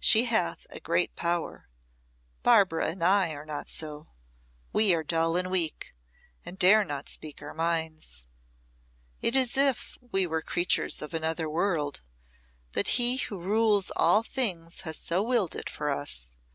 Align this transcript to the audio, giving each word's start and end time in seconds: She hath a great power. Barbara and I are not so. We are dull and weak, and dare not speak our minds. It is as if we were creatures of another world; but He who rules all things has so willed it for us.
She 0.00 0.24
hath 0.24 0.66
a 0.70 0.80
great 0.80 1.14
power. 1.14 1.68
Barbara 2.42 2.86
and 2.86 3.04
I 3.04 3.34
are 3.34 3.44
not 3.44 3.68
so. 3.68 4.06
We 4.72 4.94
are 4.94 5.02
dull 5.02 5.36
and 5.36 5.50
weak, 5.50 5.94
and 6.42 6.58
dare 6.58 6.84
not 6.86 7.10
speak 7.10 7.42
our 7.42 7.52
minds. 7.52 8.24
It 9.20 9.36
is 9.36 9.58
as 9.58 9.68
if 9.76 9.98
we 10.00 10.26
were 10.26 10.40
creatures 10.40 11.02
of 11.02 11.12
another 11.12 11.50
world; 11.50 12.00
but 12.72 12.88
He 12.96 13.18
who 13.18 13.38
rules 13.38 13.92
all 13.94 14.22
things 14.22 14.80
has 14.88 14.96
so 14.96 15.22
willed 15.22 15.54
it 15.54 15.68
for 15.68 15.90
us. 15.90 16.38